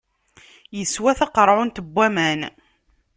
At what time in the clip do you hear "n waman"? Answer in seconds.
1.85-2.41